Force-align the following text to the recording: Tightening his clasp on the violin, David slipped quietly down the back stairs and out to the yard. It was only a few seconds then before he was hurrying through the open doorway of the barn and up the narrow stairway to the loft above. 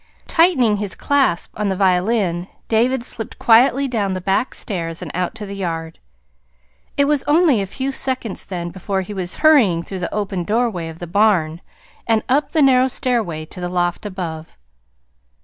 Tightening 0.25 0.77
his 0.77 0.95
clasp 0.95 1.51
on 1.59 1.69
the 1.69 1.75
violin, 1.75 2.47
David 2.67 3.03
slipped 3.05 3.37
quietly 3.37 3.87
down 3.87 4.15
the 4.15 4.19
back 4.19 4.55
stairs 4.55 5.03
and 5.03 5.11
out 5.13 5.35
to 5.35 5.45
the 5.45 5.53
yard. 5.53 5.99
It 6.97 7.05
was 7.05 7.23
only 7.25 7.61
a 7.61 7.67
few 7.67 7.91
seconds 7.91 8.43
then 8.43 8.71
before 8.71 9.01
he 9.01 9.13
was 9.13 9.35
hurrying 9.45 9.83
through 9.83 9.99
the 9.99 10.11
open 10.11 10.43
doorway 10.43 10.87
of 10.89 10.97
the 10.97 11.05
barn 11.05 11.61
and 12.07 12.23
up 12.27 12.49
the 12.49 12.63
narrow 12.63 12.87
stairway 12.87 13.45
to 13.45 13.61
the 13.61 13.69
loft 13.69 14.03
above. 14.03 14.57